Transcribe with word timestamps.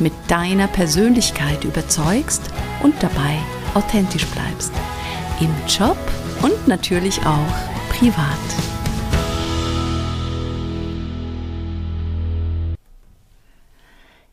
mit 0.00 0.12
deiner 0.28 0.68
Persönlichkeit 0.68 1.64
überzeugst 1.64 2.42
und 2.82 2.94
dabei 3.02 3.38
authentisch 3.74 4.26
bleibst. 4.26 4.72
Im 5.40 5.54
Job 5.68 5.98
und 6.42 6.68
natürlich 6.68 7.20
auch 7.20 7.54
privat. 7.90 8.38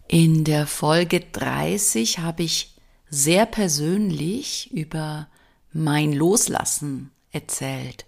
In 0.07 0.43
der 0.43 0.67
Folge 0.67 1.19
30 1.19 2.19
habe 2.19 2.43
ich 2.43 2.75
sehr 3.09 3.45
persönlich 3.45 4.71
über 4.71 5.27
mein 5.73 6.13
Loslassen 6.13 7.11
erzählt, 7.31 8.05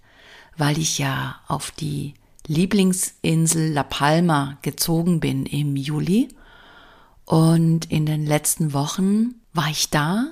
weil 0.56 0.78
ich 0.78 1.00
ja 1.00 1.42
auf 1.48 1.72
die 1.72 2.14
Lieblingsinsel 2.48 3.74
La 3.74 3.84
Palma 3.84 4.58
gezogen 4.62 5.20
bin 5.20 5.46
im 5.46 5.76
Juli 5.76 6.30
und 7.28 7.92
in 7.92 8.06
den 8.06 8.26
letzten 8.26 8.72
Wochen 8.72 9.36
war 9.52 9.70
ich 9.70 9.90
da 9.90 10.28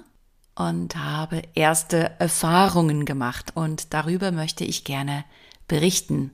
und 0.56 0.96
habe 0.96 1.42
erste 1.54 2.18
Erfahrungen 2.22 3.04
gemacht 3.04 3.52
und 3.54 3.94
darüber 3.94 4.32
möchte 4.32 4.64
ich 4.64 4.86
gerne 4.86 5.26
berichten. 5.68 6.32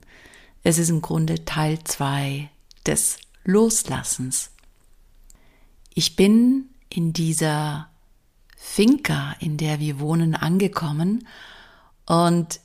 Es 0.62 0.78
ist 0.78 0.88
im 0.88 1.02
Grunde 1.02 1.44
Teil 1.44 1.82
zwei 1.82 2.48
des 2.86 3.18
Loslassens. 3.42 4.52
Ich 5.94 6.14
bin 6.14 6.66
in 6.88 7.12
dieser 7.12 7.88
Finca, 8.56 9.34
in 9.40 9.56
der 9.56 9.80
wir 9.80 9.98
wohnen, 9.98 10.36
angekommen 10.36 11.26
und 12.06 12.60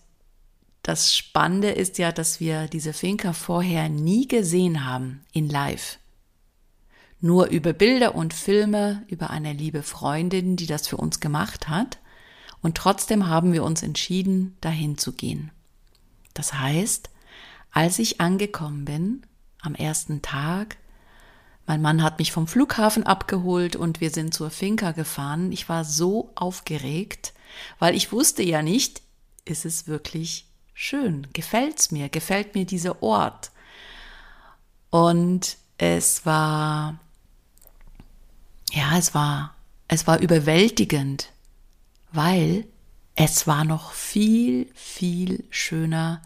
das 0.83 1.15
Spannende 1.15 1.71
ist 1.71 1.97
ja, 1.97 2.11
dass 2.11 2.39
wir 2.39 2.67
diese 2.67 2.93
Finca 2.93 3.33
vorher 3.33 3.89
nie 3.89 4.27
gesehen 4.27 4.85
haben 4.85 5.25
in 5.33 5.49
Live 5.49 5.97
nur 7.19 7.47
über 7.47 7.73
Bilder 7.73 8.15
und 8.15 8.33
Filme, 8.33 9.03
über 9.07 9.29
eine 9.29 9.53
liebe 9.53 9.83
Freundin, 9.83 10.55
die 10.55 10.67
das 10.67 10.87
für 10.87 10.97
uns 10.97 11.19
gemacht 11.19 11.67
hat. 11.67 11.97
Und 12.61 12.77
trotzdem 12.77 13.27
haben 13.27 13.53
wir 13.53 13.63
uns 13.63 13.83
entschieden, 13.83 14.55
dahin 14.61 14.97
zu 14.97 15.13
gehen. 15.13 15.51
Das 16.33 16.53
heißt, 16.53 17.09
als 17.71 17.99
ich 17.99 18.21
angekommen 18.21 18.85
bin, 18.85 19.23
am 19.61 19.75
ersten 19.75 20.21
Tag, 20.21 20.77
mein 21.65 21.81
Mann 21.81 22.01
hat 22.01 22.19
mich 22.19 22.31
vom 22.31 22.47
Flughafen 22.47 23.03
abgeholt 23.03 23.75
und 23.75 23.99
wir 23.99 24.09
sind 24.09 24.33
zur 24.33 24.49
Finca 24.49 24.91
gefahren. 24.91 25.51
Ich 25.51 25.67
war 25.67 25.83
so 25.83 26.31
aufgeregt, 26.35 27.33
weil 27.79 27.95
ich 27.95 28.11
wusste 28.11 28.43
ja 28.43 28.61
nicht, 28.61 29.01
ist 29.43 29.65
es 29.65 29.87
wirklich 29.87 30.47
schön? 30.73 31.27
Gefällt's 31.33 31.91
mir? 31.91 32.09
Gefällt 32.09 32.55
mir 32.55 32.65
dieser 32.65 33.01
Ort? 33.03 33.51
Und 34.89 35.57
es 35.77 36.25
war 36.25 36.99
ja, 38.71 38.97
es 38.97 39.13
war, 39.13 39.55
es 39.87 40.07
war 40.07 40.19
überwältigend, 40.19 41.31
weil 42.11 42.67
es 43.15 43.47
war 43.47 43.63
noch 43.63 43.93
viel, 43.93 44.69
viel 44.73 45.43
schöner, 45.49 46.21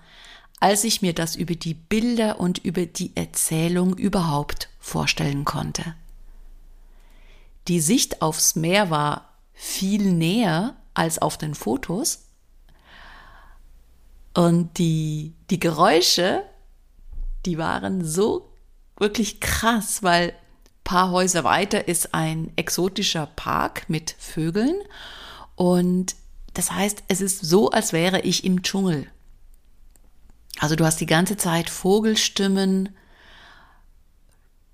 als 0.60 0.84
ich 0.84 1.02
mir 1.02 1.14
das 1.14 1.36
über 1.36 1.56
die 1.56 1.74
Bilder 1.74 2.40
und 2.40 2.60
über 2.60 2.86
die 2.86 3.16
Erzählung 3.16 3.96
überhaupt 3.98 4.70
vorstellen 4.80 5.46
konnte. 5.46 5.96
Die 7.68 7.80
Sicht 7.80 8.22
aufs 8.22 8.56
Meer 8.56 8.90
war 8.90 9.30
viel 9.54 10.12
näher 10.12 10.76
als 10.94 11.20
auf 11.20 11.38
den 11.38 11.56
Fotos 11.56 12.26
und 14.34 14.78
die, 14.78 15.34
die 15.50 15.60
Geräusche, 15.60 16.44
die 17.46 17.58
waren 17.58 18.06
so 18.06 18.54
wirklich 18.98 19.40
krass, 19.40 20.04
weil 20.04 20.34
paar 20.92 21.12
Häuser 21.12 21.46
weiter 21.46 21.88
ist 21.88 22.14
ein 22.14 22.52
exotischer 22.58 23.26
Park 23.26 23.86
mit 23.88 24.14
Vögeln 24.20 24.76
und 25.56 26.16
das 26.54 26.70
heißt, 26.70 27.04
es 27.08 27.22
ist 27.22 27.40
so, 27.40 27.72
als 27.72 27.94
wäre 27.94 28.20
ich 28.20 28.44
im 28.44 28.62
Dschungel. 28.62 29.08
Also 30.60 30.76
du 30.76 30.84
hast 30.84 31.00
die 31.00 31.06
ganze 31.06 31.38
Zeit 31.38 31.70
Vogelstimmen, 31.70 32.90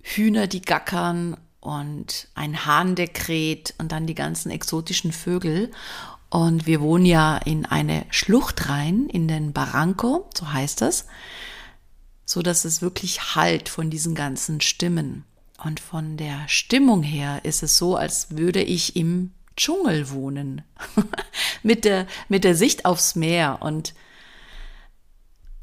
Hühner, 0.01 0.47
die 0.47 0.63
gackern 0.63 1.38
und 1.59 2.29
ein 2.34 2.66
Hahn, 2.66 2.95
der 2.95 3.09
kräht 3.09 3.75
und 3.78 3.91
dann 3.91 4.07
die 4.07 4.16
ganzen 4.16 4.49
exotischen 4.49 5.11
Vögel. 5.11 5.69
Und 6.31 6.66
wir 6.66 6.81
wohnen 6.81 7.05
ja 7.05 7.38
in 7.38 7.67
eine 7.67 8.07
Schlucht 8.09 8.69
rein, 8.69 9.07
in 9.07 9.28
den 9.28 9.53
Barranco, 9.53 10.28
so 10.35 10.51
heißt 10.51 10.81
das, 10.81 11.05
so 12.25 12.41
dass 12.41 12.66
es 12.66 12.81
wirklich 12.81 13.35
halt 13.35 13.69
von 13.69 13.91
diesen 13.91 14.16
ganzen 14.16 14.61
Stimmen. 14.61 15.23
Und 15.57 15.79
von 15.79 16.17
der 16.17 16.47
Stimmung 16.47 17.02
her 17.02 17.41
ist 17.43 17.64
es 17.64 17.78
so, 17.78 17.96
als 17.96 18.37
würde 18.37 18.61
ich 18.61 18.96
im 18.96 19.31
Dschungel 19.55 20.11
wohnen. 20.11 20.61
mit, 21.64 21.84
der, 21.84 22.08
mit 22.29 22.43
der 22.43 22.55
Sicht 22.55 22.85
aufs 22.85 23.16
Meer 23.16 23.58
und 23.61 23.93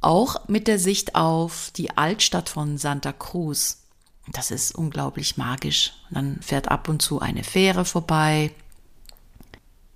auch 0.00 0.48
mit 0.48 0.68
der 0.68 0.78
Sicht 0.78 1.14
auf 1.14 1.70
die 1.76 1.96
Altstadt 1.96 2.48
von 2.48 2.76
Santa 2.76 3.12
Cruz. 3.12 3.84
Das 4.32 4.50
ist 4.50 4.74
unglaublich 4.74 5.36
magisch. 5.36 5.92
dann 6.10 6.40
fährt 6.42 6.68
ab 6.68 6.88
und 6.88 7.00
zu 7.00 7.20
eine 7.20 7.44
Fähre 7.44 7.84
vorbei. 7.84 8.52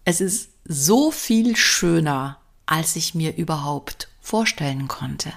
Es 0.04 0.20
ist 0.20 0.50
so 0.64 1.10
viel 1.10 1.56
schöner, 1.56 2.38
als 2.66 2.96
ich 2.96 3.14
mir 3.14 3.36
überhaupt 3.36 4.08
vorstellen 4.20 4.88
konnte. 4.88 5.32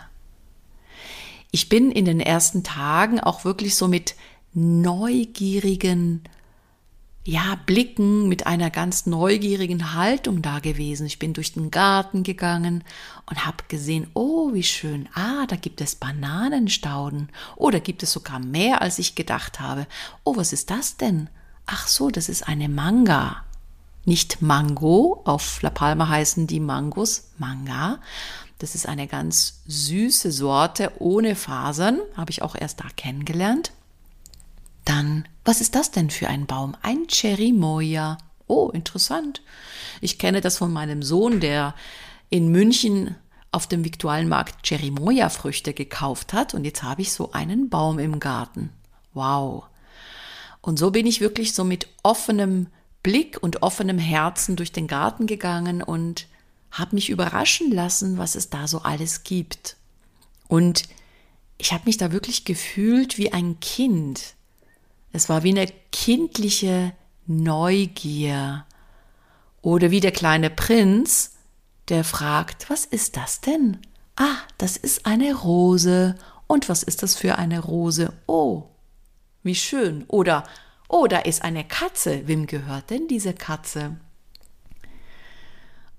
Ich 1.52 1.68
bin 1.68 1.92
in 1.92 2.06
den 2.06 2.20
ersten 2.20 2.64
Tagen 2.64 3.20
auch 3.20 3.44
wirklich 3.44 3.76
so 3.76 3.88
mit 3.88 4.16
neugierigen 4.54 6.24
ja, 7.24 7.56
Blicken 7.68 8.28
mit 8.28 8.48
einer 8.48 8.72
ganz 8.72 9.06
neugierigen 9.06 9.94
Haltung 9.94 10.42
da 10.42 10.60
gewesen. 10.60 11.06
Ich 11.06 11.20
bin 11.20 11.34
durch 11.34 11.54
den 11.54 11.70
Garten 11.70 12.24
gegangen 12.24 12.84
und 13.30 13.46
habe 13.46 13.64
gesehen, 13.68 14.08
oh, 14.16 14.54
wie 14.54 14.64
schön. 14.64 15.08
Ah, 15.14 15.46
da 15.48 15.56
gibt 15.56 15.82
es 15.82 15.96
Bananenstauden. 15.96 17.30
Oh, 17.58 17.70
da 17.70 17.78
gibt 17.78 18.02
es 18.02 18.12
sogar 18.12 18.40
mehr, 18.40 18.82
als 18.82 18.98
ich 18.98 19.14
gedacht 19.14 19.60
habe. 19.60 19.86
Oh, 20.24 20.36
was 20.36 20.52
ist 20.52 20.72
das 20.72 20.98
denn? 20.98 21.30
Ach 21.68 21.88
so, 21.88 22.10
das 22.10 22.28
ist 22.28 22.48
eine 22.48 22.70
Manga. 22.70 23.44
Nicht 24.04 24.42
Mango, 24.42 25.22
auf 25.26 25.62
La 25.62 25.70
Palma 25.70 26.08
heißen 26.08 26.48
die 26.48 26.60
Mangos 26.60 27.30
Manga. 27.38 28.00
Das 28.58 28.74
ist 28.74 28.88
eine 28.88 29.06
ganz 29.06 29.62
süße 29.68 30.32
Sorte 30.32 30.92
ohne 30.98 31.36
Fasern, 31.36 32.00
habe 32.18 32.32
ich 32.32 32.42
auch 32.42 32.56
erst 32.56 32.80
da 32.80 32.86
kennengelernt. 32.96 33.72
Dann, 34.92 35.26
was 35.46 35.62
ist 35.62 35.76
das 35.76 35.92
denn 35.92 36.10
für 36.10 36.28
ein 36.28 36.48
Baum? 36.48 36.76
Ein 36.82 37.08
Cherimoya. 37.08 38.18
Oh, 38.46 38.72
interessant. 38.74 39.42
Ich 40.02 40.20
kenne 40.20 40.42
das 40.42 40.58
von 40.58 40.74
meinem 40.74 41.02
Sohn, 41.02 41.40
der 41.40 41.76
in 42.30 42.50
München 42.50 43.16
auf 43.54 43.68
dem 43.68 43.86
Viktualienmarkt 43.86 44.64
Cherimoya-Früchte 44.64 45.74
gekauft 45.74 46.34
hat 46.34 46.54
und 46.54 46.66
jetzt 46.66 46.84
habe 46.84 47.04
ich 47.04 47.14
so 47.14 47.32
einen 47.32 47.70
Baum 47.70 48.00
im 48.00 48.20
Garten. 48.20 48.70
Wow. 49.14 49.64
Und 50.60 50.78
so 50.78 50.92
bin 50.92 51.06
ich 51.06 51.22
wirklich 51.22 51.54
so 51.54 51.64
mit 51.64 51.88
offenem 52.04 52.68
Blick 53.02 53.42
und 53.42 53.64
offenem 53.64 53.98
Herzen 53.98 54.58
durch 54.58 54.74
den 54.74 54.88
Garten 54.88 55.26
gegangen 55.26 55.82
und 55.82 56.28
habe 56.70 56.96
mich 56.96 57.10
überraschen 57.10 57.72
lassen, 57.72 58.18
was 58.18 58.36
es 58.36 58.50
da 58.50 58.68
so 58.68 58.80
alles 58.80 59.24
gibt. 59.24 59.78
Und 60.50 60.84
ich 61.58 61.72
habe 61.72 61.84
mich 61.86 61.96
da 61.96 62.12
wirklich 62.12 62.44
gefühlt 62.44 63.18
wie 63.18 63.32
ein 63.32 63.62
Kind, 63.62 64.36
es 65.12 65.30
war 65.30 65.44
wie 65.44 65.52
eine 65.52 65.68
kindliche 65.92 66.94
Neugier. 67.28 68.66
Oder 69.62 69.92
wie 69.92 70.00
der 70.00 70.12
kleine 70.12 70.50
Prinz, 70.50 71.36
der 71.90 72.04
fragt, 72.04 72.70
was 72.70 72.86
ist 72.86 73.18
das 73.18 73.42
denn? 73.42 73.78
Ah, 74.16 74.38
das 74.58 74.78
ist 74.78 75.06
eine 75.06 75.34
Rose. 75.36 76.16
Und 76.48 76.70
was 76.70 76.84
ist 76.84 77.04
das 77.04 77.16
für 77.16 77.38
eine 77.38 77.60
Rose? 77.60 78.14
Oh, 78.26 78.64
wie 79.44 79.56
schön. 79.56 80.06
Oder, 80.08 80.44
oh, 80.88 81.08
da 81.08 81.20
ist 81.20 81.44
eine 81.44 81.64
Katze. 81.64 82.28
Wem 82.28 82.48
gehört 82.48 82.90
denn 82.90 83.08
diese 83.08 83.34
Katze? 83.34 83.98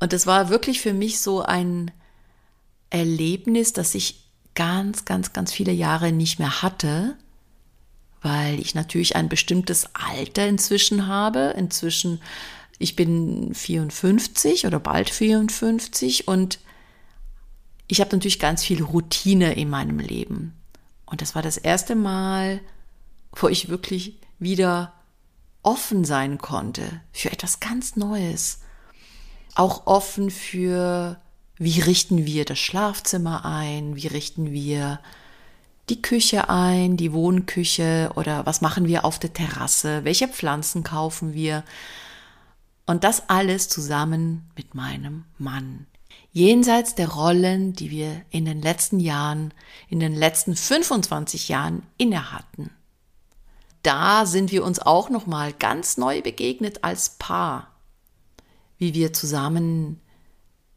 Und 0.00 0.12
es 0.12 0.26
war 0.26 0.48
wirklich 0.48 0.80
für 0.80 0.92
mich 0.92 1.20
so 1.20 1.42
ein 1.42 1.92
Erlebnis, 2.90 3.72
das 3.72 3.94
ich 3.94 4.30
ganz, 4.54 5.04
ganz, 5.04 5.32
ganz 5.32 5.52
viele 5.52 5.72
Jahre 5.72 6.12
nicht 6.12 6.38
mehr 6.38 6.62
hatte 6.62 7.16
weil 8.22 8.60
ich 8.60 8.74
natürlich 8.74 9.16
ein 9.16 9.28
bestimmtes 9.28 9.88
Alter 9.94 10.46
inzwischen 10.46 11.06
habe. 11.06 11.54
Inzwischen, 11.56 12.20
ich 12.78 12.96
bin 12.96 13.54
54 13.54 14.66
oder 14.66 14.80
bald 14.80 15.10
54 15.10 16.28
und 16.28 16.58
ich 17.88 18.00
habe 18.00 18.16
natürlich 18.16 18.38
ganz 18.38 18.64
viel 18.64 18.82
Routine 18.82 19.54
in 19.54 19.68
meinem 19.68 19.98
Leben. 19.98 20.54
Und 21.04 21.20
das 21.20 21.34
war 21.34 21.42
das 21.42 21.58
erste 21.58 21.94
Mal, 21.94 22.60
wo 23.34 23.48
ich 23.48 23.68
wirklich 23.68 24.18
wieder 24.38 24.94
offen 25.62 26.04
sein 26.04 26.38
konnte 26.38 27.00
für 27.12 27.30
etwas 27.30 27.60
ganz 27.60 27.96
Neues. 27.96 28.60
Auch 29.54 29.86
offen 29.86 30.30
für, 30.30 31.20
wie 31.56 31.80
richten 31.80 32.24
wir 32.24 32.44
das 32.44 32.58
Schlafzimmer 32.58 33.44
ein, 33.44 33.96
wie 33.96 34.06
richten 34.06 34.52
wir 34.52 35.00
die 35.92 36.00
Küche 36.00 36.48
ein, 36.48 36.96
die 36.96 37.12
Wohnküche 37.12 38.12
oder 38.16 38.46
was 38.46 38.62
machen 38.62 38.86
wir 38.86 39.04
auf 39.04 39.18
der 39.18 39.34
Terrasse, 39.34 40.04
welche 40.04 40.26
Pflanzen 40.26 40.84
kaufen 40.84 41.34
wir. 41.34 41.64
Und 42.86 43.04
das 43.04 43.28
alles 43.28 43.68
zusammen 43.68 44.50
mit 44.56 44.74
meinem 44.74 45.26
Mann. 45.36 45.86
Jenseits 46.32 46.94
der 46.94 47.10
Rollen, 47.10 47.74
die 47.74 47.90
wir 47.90 48.22
in 48.30 48.46
den 48.46 48.62
letzten 48.62 49.00
Jahren, 49.00 49.52
in 49.90 50.00
den 50.00 50.14
letzten 50.14 50.56
25 50.56 51.50
Jahren 51.50 51.82
inne 51.98 52.32
hatten. 52.32 52.70
Da 53.82 54.24
sind 54.24 54.50
wir 54.50 54.64
uns 54.64 54.78
auch 54.78 55.10
noch 55.10 55.26
mal 55.26 55.52
ganz 55.52 55.98
neu 55.98 56.22
begegnet 56.22 56.84
als 56.84 57.10
Paar. 57.18 57.68
Wie 58.78 58.94
wir 58.94 59.12
zusammen 59.12 60.00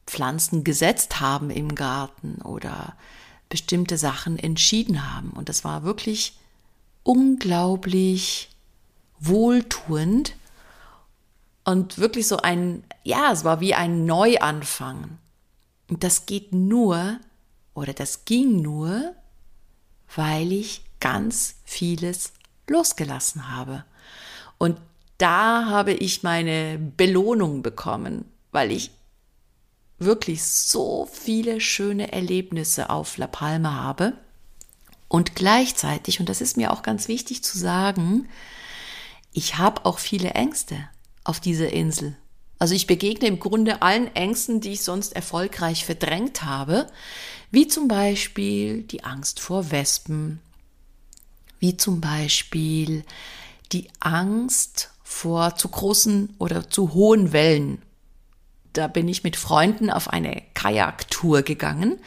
Pflanzen 0.06 0.66
gesetzt 0.66 1.22
haben 1.22 1.52
im 1.52 1.74
Garten 1.74 2.42
oder 2.42 2.98
bestimmte 3.50 3.98
Sachen 3.98 4.38
entschieden 4.38 5.12
haben. 5.14 5.30
Und 5.32 5.50
das 5.50 5.64
war 5.64 5.84
wirklich 5.84 6.38
unglaublich 7.04 8.50
wohltuend 9.20 10.36
und 11.64 11.98
wirklich 11.98 12.28
so 12.28 12.38
ein, 12.38 12.84
ja, 13.04 13.32
es 13.32 13.44
war 13.44 13.60
wie 13.60 13.74
ein 13.74 14.06
Neuanfang. 14.06 15.18
Und 15.90 16.04
das 16.04 16.26
geht 16.26 16.54
nur, 16.54 17.20
oder 17.74 17.94
das 17.94 18.26
ging 18.26 18.62
nur, 18.62 19.14
weil 20.16 20.52
ich 20.52 20.82
ganz 21.00 21.56
vieles 21.66 22.34
losgelassen 22.68 23.56
habe. 23.56 23.86
Und 24.58 24.80
da 25.18 25.66
habe 25.66 25.94
ich 25.94 26.24
meine 26.24 26.78
Belohnung 26.80 27.62
bekommen, 27.62 28.26
weil 28.52 28.72
ich 28.72 28.92
wirklich 29.98 30.44
so 30.44 31.08
viele 31.12 31.62
schöne 31.62 32.12
Erlebnisse 32.12 32.90
auf 32.90 33.18
La 33.18 33.28
Palma 33.28 33.74
habe. 33.74 34.14
Und 35.08 35.36
gleichzeitig, 35.36 36.20
und 36.20 36.28
das 36.28 36.42
ist 36.42 36.58
mir 36.58 36.72
auch 36.72 36.84
ganz 36.84 37.08
wichtig 37.08 37.44
zu 37.44 37.58
sagen, 37.58 38.28
ich 39.32 39.58
habe 39.58 39.86
auch 39.86 40.00
viele 40.00 40.32
Ängste 40.32 40.90
auf 41.24 41.40
dieser 41.40 41.72
Insel. 41.72 42.18
Also 42.58 42.74
ich 42.74 42.88
begegne 42.88 43.28
im 43.28 43.40
Grunde 43.40 43.82
allen 43.82 44.14
Ängsten, 44.16 44.62
die 44.62 44.74
ich 44.74 44.84
sonst 44.84 45.14
erfolgreich 45.14 45.86
verdrängt 45.86 46.44
habe, 46.44 46.88
wie 47.52 47.68
zum 47.68 47.88
Beispiel 47.88 48.84
die 48.84 49.04
Angst 49.04 49.40
vor 49.40 49.72
Wespen, 49.72 50.40
wie 51.60 51.78
zum 51.78 52.02
Beispiel 52.02 53.04
die 53.72 53.90
Angst 54.00 54.92
vor 55.04 55.56
zu 55.56 55.68
großen 55.68 56.36
oder 56.40 56.70
zu 56.70 56.94
hohen 56.94 57.34
Wellen 57.34 57.82
da 58.78 58.88
bin 58.88 59.08
ich 59.08 59.24
mit 59.24 59.36
Freunden 59.36 59.90
auf 59.90 60.10
eine 60.10 60.42
Kajaktour 60.54 61.42
gegangen 61.42 62.00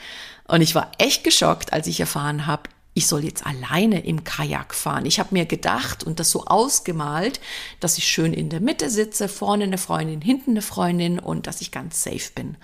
und 0.46 0.62
ich 0.62 0.74
war 0.74 0.92
echt 0.98 1.24
geschockt, 1.24 1.72
als 1.72 1.86
ich 1.86 2.00
erfahren 2.00 2.46
habe, 2.46 2.70
ich 2.94 3.06
soll 3.06 3.24
jetzt 3.24 3.46
alleine 3.46 4.04
im 4.04 4.24
Kajak 4.24 4.74
fahren. 4.74 5.06
Ich 5.06 5.20
habe 5.20 5.32
mir 5.32 5.46
gedacht 5.46 6.02
und 6.02 6.18
das 6.18 6.32
so 6.32 6.46
ausgemalt, 6.46 7.38
dass 7.78 7.96
ich 7.96 8.08
schön 8.08 8.32
in 8.32 8.48
der 8.48 8.60
Mitte 8.60 8.90
sitze, 8.90 9.28
vorne 9.28 9.64
eine 9.64 9.78
Freundin, 9.78 10.20
hinten 10.20 10.52
eine 10.52 10.62
Freundin 10.62 11.20
und 11.20 11.46
dass 11.46 11.60
ich 11.60 11.70
ganz 11.70 12.02
safe 12.02 12.32
bin. 12.34 12.56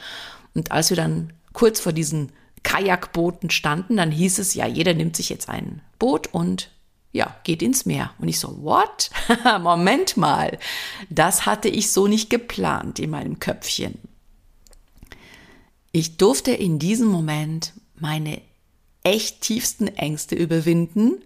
Und 0.55 0.73
als 0.73 0.91
wir 0.91 0.97
dann 0.97 1.33
kurz 1.53 1.79
vor 1.79 1.93
diesen 1.93 2.33
Kajakbooten 2.65 3.51
standen, 3.51 3.97
dann 3.97 4.11
hieß 4.11 4.39
es 4.41 4.55
ja, 4.55 4.67
jeder 4.67 4.95
nimmt 4.95 5.15
sich 5.15 5.29
jetzt 5.29 5.49
ein 5.49 5.83
Boot 6.01 6.27
und 6.33 6.71
ja, 7.15 7.37
geht 7.45 7.63
ins 7.63 7.87
Meer. 7.87 8.11
Und 8.19 8.27
ich 8.27 8.41
so, 8.41 8.63
what? 8.63 9.09
Moment 9.61 10.17
mal. 10.17 10.59
Das 11.09 11.47
hatte 11.47 11.69
ich 11.69 11.93
so 11.93 12.09
nicht 12.09 12.29
geplant 12.29 12.99
in 12.99 13.11
meinem 13.11 13.39
Köpfchen. 13.39 14.01
Ich 15.93 16.17
durfte 16.17 16.51
in 16.51 16.81
diesem 16.81 17.07
Moment 17.07 17.73
meine 17.95 18.43
echt 19.05 19.43
tiefsten 19.43 19.87
Ängste 19.87 20.35
überwinden 20.35 21.23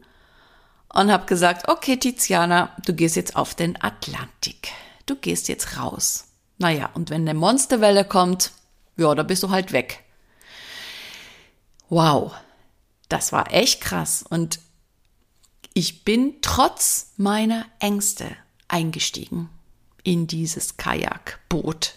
und 0.92 1.10
habe 1.10 1.24
gesagt, 1.24 1.68
okay, 1.68 1.96
Tiziana, 1.96 2.76
du 2.84 2.92
gehst 2.92 3.16
jetzt 3.16 3.34
auf 3.34 3.54
den 3.54 3.82
Atlantik. 3.82 4.68
Du 5.06 5.16
gehst 5.16 5.48
jetzt 5.48 5.78
raus. 5.78 6.26
Naja, 6.58 6.90
und 6.92 7.08
wenn 7.08 7.22
eine 7.22 7.32
Monsterwelle 7.32 8.04
kommt, 8.04 8.52
ja, 8.98 9.14
da 9.14 9.22
bist 9.22 9.42
du 9.42 9.48
halt 9.48 9.72
weg. 9.72 10.04
Wow, 11.88 12.34
das 13.08 13.32
war 13.32 13.54
echt 13.54 13.80
krass. 13.80 14.22
Und 14.28 14.60
ich 15.78 16.02
bin 16.02 16.34
trotz 16.42 17.12
meiner 17.18 17.64
Ängste 17.78 18.26
eingestiegen 18.66 19.48
in 20.02 20.26
dieses 20.26 20.76
Kajakboot 20.76 21.94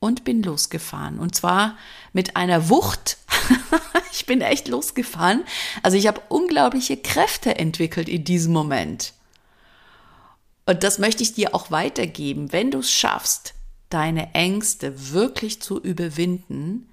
und 0.00 0.24
bin 0.24 0.42
losgefahren. 0.42 1.20
Und 1.20 1.36
zwar 1.36 1.78
mit 2.12 2.34
einer 2.34 2.68
Wucht. 2.68 3.18
ich 4.12 4.26
bin 4.26 4.40
echt 4.40 4.66
losgefahren. 4.66 5.44
Also 5.84 5.96
ich 5.96 6.08
habe 6.08 6.20
unglaubliche 6.30 6.96
Kräfte 6.96 7.56
entwickelt 7.60 8.08
in 8.08 8.24
diesem 8.24 8.52
Moment. 8.52 9.12
Und 10.66 10.82
das 10.82 10.98
möchte 10.98 11.22
ich 11.22 11.32
dir 11.32 11.54
auch 11.54 11.70
weitergeben. 11.70 12.50
Wenn 12.50 12.72
du 12.72 12.80
es 12.80 12.90
schaffst, 12.90 13.54
deine 13.88 14.34
Ängste 14.34 15.12
wirklich 15.12 15.62
zu 15.62 15.80
überwinden, 15.80 16.90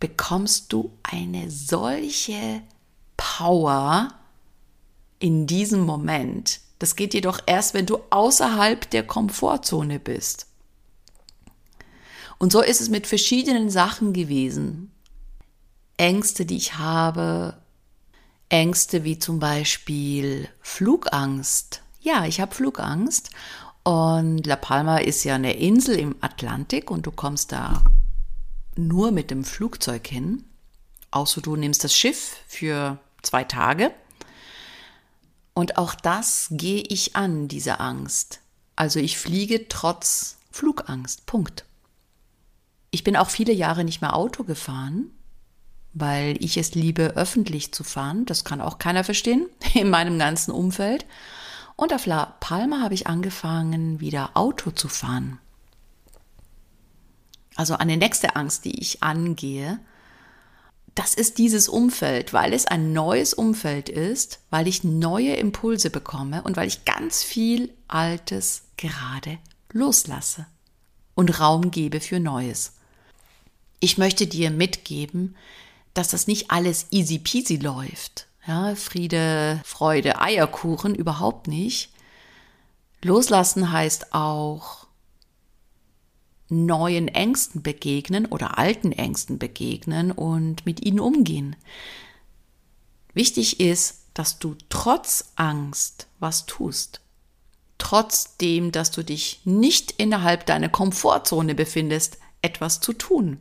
bekommst 0.00 0.72
du 0.72 0.90
eine 1.04 1.48
solche 1.48 2.64
Power, 3.16 4.18
in 5.22 5.46
diesem 5.46 5.82
Moment. 5.82 6.60
Das 6.80 6.96
geht 6.96 7.14
jedoch 7.14 7.38
erst, 7.46 7.74
wenn 7.74 7.86
du 7.86 7.98
außerhalb 8.10 8.90
der 8.90 9.06
Komfortzone 9.06 10.00
bist. 10.00 10.46
Und 12.38 12.50
so 12.50 12.60
ist 12.60 12.80
es 12.80 12.88
mit 12.88 13.06
verschiedenen 13.06 13.70
Sachen 13.70 14.12
gewesen. 14.12 14.90
Ängste, 15.96 16.44
die 16.44 16.56
ich 16.56 16.76
habe, 16.78 17.56
Ängste 18.48 19.04
wie 19.04 19.20
zum 19.20 19.38
Beispiel 19.38 20.48
Flugangst. 20.60 21.82
Ja, 22.00 22.24
ich 22.26 22.40
habe 22.40 22.52
Flugangst 22.52 23.30
Und 23.84 24.44
La 24.44 24.56
Palma 24.56 24.98
ist 24.98 25.22
ja 25.22 25.36
eine 25.36 25.54
Insel 25.54 26.00
im 26.00 26.16
Atlantik 26.20 26.90
und 26.90 27.06
du 27.06 27.12
kommst 27.12 27.52
da 27.52 27.84
nur 28.74 29.12
mit 29.12 29.30
dem 29.30 29.44
Flugzeug 29.44 30.08
hin. 30.08 30.44
Außer 31.12 31.40
du 31.42 31.54
nimmst 31.54 31.84
das 31.84 31.94
Schiff 31.94 32.38
für 32.48 32.98
zwei 33.22 33.44
Tage. 33.44 33.92
Und 35.54 35.76
auch 35.78 35.94
das 35.94 36.48
gehe 36.50 36.82
ich 36.82 37.16
an, 37.16 37.48
diese 37.48 37.80
Angst. 37.80 38.40
Also 38.76 38.98
ich 38.98 39.18
fliege 39.18 39.68
trotz 39.68 40.36
Flugangst. 40.50 41.26
Punkt. 41.26 41.64
Ich 42.90 43.04
bin 43.04 43.16
auch 43.16 43.30
viele 43.30 43.52
Jahre 43.52 43.84
nicht 43.84 44.00
mehr 44.00 44.14
Auto 44.16 44.44
gefahren, 44.44 45.10
weil 45.94 46.42
ich 46.42 46.56
es 46.56 46.74
liebe, 46.74 47.16
öffentlich 47.16 47.72
zu 47.72 47.84
fahren. 47.84 48.24
Das 48.26 48.44
kann 48.44 48.60
auch 48.60 48.78
keiner 48.78 49.04
verstehen 49.04 49.46
in 49.74 49.90
meinem 49.90 50.18
ganzen 50.18 50.52
Umfeld. 50.52 51.06
Und 51.76 51.92
auf 51.92 52.06
La 52.06 52.26
Palma 52.40 52.80
habe 52.80 52.94
ich 52.94 53.06
angefangen, 53.06 54.00
wieder 54.00 54.30
Auto 54.34 54.70
zu 54.70 54.88
fahren. 54.88 55.38
Also 57.54 57.76
eine 57.76 57.96
nächste 57.96 58.36
Angst, 58.36 58.64
die 58.64 58.78
ich 58.80 59.02
angehe, 59.02 59.78
das 60.94 61.14
ist 61.14 61.38
dieses 61.38 61.68
Umfeld, 61.68 62.32
weil 62.32 62.52
es 62.52 62.66
ein 62.66 62.92
neues 62.92 63.32
Umfeld 63.32 63.88
ist, 63.88 64.40
weil 64.50 64.68
ich 64.68 64.84
neue 64.84 65.34
Impulse 65.36 65.88
bekomme 65.90 66.42
und 66.42 66.56
weil 66.56 66.68
ich 66.68 66.84
ganz 66.84 67.22
viel 67.22 67.72
Altes 67.88 68.62
gerade 68.76 69.38
loslasse 69.72 70.46
und 71.14 71.40
Raum 71.40 71.70
gebe 71.70 72.00
für 72.00 72.20
Neues. 72.20 72.72
Ich 73.80 73.96
möchte 73.96 74.26
dir 74.26 74.50
mitgeben, 74.50 75.34
dass 75.94 76.08
das 76.08 76.26
nicht 76.26 76.50
alles 76.50 76.86
easy 76.90 77.18
peasy 77.18 77.56
läuft. 77.56 78.26
Ja, 78.46 78.74
Friede, 78.74 79.60
Freude, 79.64 80.20
Eierkuchen 80.20 80.94
überhaupt 80.94 81.48
nicht. 81.48 81.90
Loslassen 83.02 83.72
heißt 83.72 84.14
auch 84.14 84.81
neuen 86.52 87.08
Ängsten 87.08 87.62
begegnen 87.62 88.26
oder 88.26 88.58
alten 88.58 88.92
Ängsten 88.92 89.38
begegnen 89.38 90.12
und 90.12 90.64
mit 90.66 90.84
ihnen 90.84 91.00
umgehen. 91.00 91.56
Wichtig 93.14 93.60
ist, 93.60 94.02
dass 94.14 94.38
du 94.38 94.56
trotz 94.68 95.32
Angst 95.36 96.06
was 96.20 96.46
tust. 96.46 97.00
Trotzdem, 97.78 98.70
dass 98.70 98.90
du 98.90 99.02
dich 99.02 99.40
nicht 99.44 99.92
innerhalb 99.92 100.46
deiner 100.46 100.68
Komfortzone 100.68 101.54
befindest, 101.54 102.18
etwas 102.40 102.80
zu 102.80 102.92
tun. 102.92 103.40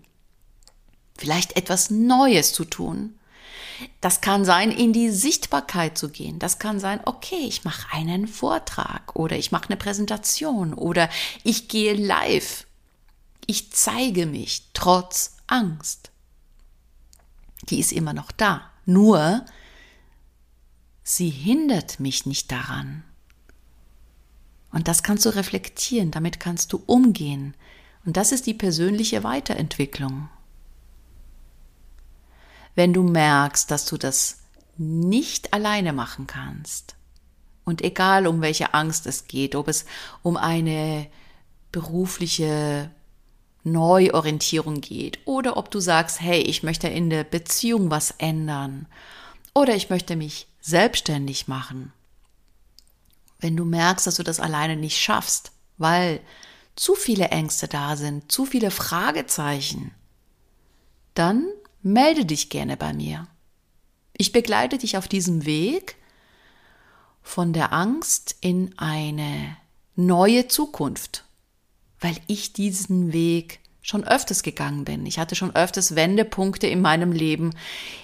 Vielleicht 1.17 1.57
etwas 1.57 1.91
Neues 1.91 2.53
zu 2.53 2.65
tun. 2.65 3.19
Das 3.99 4.21
kann 4.21 4.45
sein, 4.45 4.71
in 4.71 4.93
die 4.93 5.09
Sichtbarkeit 5.09 5.97
zu 5.97 6.09
gehen. 6.09 6.39
Das 6.39 6.59
kann 6.59 6.79
sein, 6.79 6.99
okay, 7.05 7.45
ich 7.47 7.63
mache 7.63 7.93
einen 7.93 8.27
Vortrag 8.27 9.15
oder 9.15 9.37
ich 9.37 9.51
mache 9.51 9.69
eine 9.69 9.77
Präsentation 9.77 10.73
oder 10.73 11.09
ich 11.43 11.67
gehe 11.67 11.93
live. 11.93 12.65
Ich 13.45 13.71
zeige 13.71 14.25
mich 14.25 14.69
trotz 14.73 15.37
Angst. 15.47 16.11
Die 17.69 17.79
ist 17.79 17.91
immer 17.91 18.13
noch 18.13 18.31
da. 18.31 18.69
Nur, 18.85 19.45
sie 21.03 21.29
hindert 21.29 21.99
mich 21.99 22.25
nicht 22.25 22.51
daran. 22.51 23.03
Und 24.71 24.87
das 24.87 25.03
kannst 25.03 25.25
du 25.25 25.29
reflektieren, 25.29 26.11
damit 26.11 26.39
kannst 26.39 26.71
du 26.73 26.81
umgehen. 26.85 27.55
Und 28.05 28.17
das 28.17 28.31
ist 28.31 28.47
die 28.47 28.53
persönliche 28.53 29.23
Weiterentwicklung 29.23 30.29
wenn 32.75 32.93
du 32.93 33.03
merkst, 33.03 33.69
dass 33.69 33.85
du 33.85 33.97
das 33.97 34.39
nicht 34.77 35.53
alleine 35.53 35.93
machen 35.93 36.27
kannst. 36.27 36.95
Und 37.63 37.83
egal 37.83 38.27
um 38.27 38.41
welche 38.41 38.73
Angst 38.73 39.05
es 39.05 39.27
geht, 39.27 39.55
ob 39.55 39.67
es 39.67 39.85
um 40.23 40.37
eine 40.37 41.07
berufliche 41.71 42.89
Neuorientierung 43.63 44.81
geht 44.81 45.19
oder 45.25 45.57
ob 45.57 45.69
du 45.71 45.79
sagst, 45.79 46.21
hey, 46.21 46.41
ich 46.41 46.63
möchte 46.63 46.87
in 46.87 47.09
der 47.09 47.23
Beziehung 47.23 47.91
was 47.91 48.11
ändern 48.17 48.87
oder 49.53 49.75
ich 49.75 49.89
möchte 49.89 50.15
mich 50.15 50.47
selbstständig 50.61 51.47
machen. 51.47 51.93
Wenn 53.39 53.57
du 53.57 53.65
merkst, 53.65 54.07
dass 54.07 54.15
du 54.15 54.23
das 54.23 54.39
alleine 54.39 54.75
nicht 54.75 54.99
schaffst, 54.99 55.51
weil 55.77 56.21
zu 56.75 56.95
viele 56.95 57.29
Ängste 57.29 57.67
da 57.67 57.95
sind, 57.95 58.31
zu 58.31 58.45
viele 58.45 58.71
Fragezeichen, 58.71 59.91
dann 61.13 61.47
melde 61.81 62.25
dich 62.25 62.49
gerne 62.49 62.77
bei 62.77 62.93
mir. 62.93 63.27
Ich 64.15 64.31
begleite 64.31 64.77
dich 64.77 64.97
auf 64.97 65.07
diesem 65.07 65.45
Weg 65.45 65.95
von 67.23 67.53
der 67.53 67.73
Angst 67.73 68.35
in 68.41 68.77
eine 68.77 69.57
neue 69.95 70.47
Zukunft, 70.47 71.25
weil 72.01 72.17
ich 72.27 72.53
diesen 72.53 73.13
Weg 73.13 73.59
schon 73.81 74.03
öfters 74.03 74.43
gegangen 74.43 74.85
bin. 74.85 75.05
Ich 75.05 75.17
hatte 75.17 75.35
schon 75.35 75.55
öfters 75.55 75.95
Wendepunkte 75.95 76.67
in 76.67 76.81
meinem 76.81 77.11
Leben, 77.11 77.51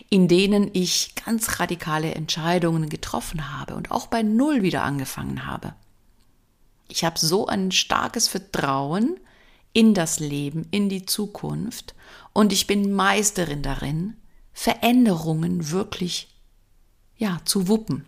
in 0.09 0.27
denen 0.27 0.69
ich 0.73 1.13
ganz 1.23 1.59
radikale 1.59 2.15
Entscheidungen 2.15 2.89
getroffen 2.89 3.57
habe 3.57 3.75
und 3.75 3.91
auch 3.91 4.07
bei 4.07 4.23
Null 4.23 4.63
wieder 4.63 4.83
angefangen 4.83 5.45
habe. 5.45 5.75
Ich 6.87 7.03
habe 7.03 7.19
so 7.19 7.47
ein 7.47 7.71
starkes 7.71 8.27
Vertrauen 8.27 9.19
in 9.73 9.93
das 9.93 10.19
Leben, 10.19 10.67
in 10.71 10.89
die 10.89 11.05
Zukunft 11.05 11.93
und 12.33 12.53
ich 12.53 12.65
bin 12.65 12.93
Meisterin 12.93 13.61
darin, 13.61 14.15
Veränderungen 14.53 15.69
wirklich, 15.69 16.33
ja, 17.17 17.39
zu 17.45 17.67
wuppen. 17.67 18.05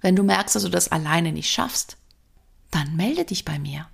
Wenn 0.00 0.16
du 0.16 0.24
merkst, 0.24 0.56
dass 0.56 0.64
du 0.64 0.68
das 0.68 0.88
alleine 0.88 1.30
nicht 1.30 1.50
schaffst, 1.50 1.96
dann 2.72 2.96
melde 2.96 3.24
dich 3.24 3.44
bei 3.44 3.60
mir. 3.60 3.86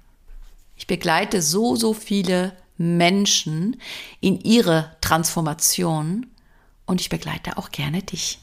Ich 0.79 0.87
begleite 0.87 1.43
so, 1.43 1.75
so 1.77 1.93
viele 1.93 2.57
Menschen 2.79 3.81
in 4.21 4.41
ihre 4.41 4.97
Transformation 5.01 6.27
und 6.87 7.01
ich 7.01 7.09
begleite 7.11 7.59
auch 7.59 7.71
gerne 7.73 8.03
dich. 8.03 8.39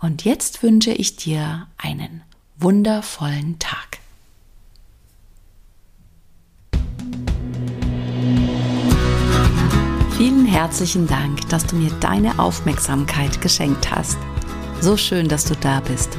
Und 0.00 0.24
jetzt 0.24 0.62
wünsche 0.62 0.92
ich 0.92 1.16
dir 1.16 1.66
einen 1.78 2.22
wundervollen 2.58 3.58
Tag. 3.58 3.98
Vielen 10.16 10.46
herzlichen 10.46 11.06
Dank, 11.06 11.48
dass 11.48 11.66
du 11.66 11.76
mir 11.76 11.90
deine 12.00 12.38
Aufmerksamkeit 12.38 13.40
geschenkt 13.40 13.90
hast. 13.90 14.18
So 14.80 14.96
schön, 14.96 15.28
dass 15.28 15.46
du 15.46 15.54
da 15.54 15.80
bist. 15.80 16.18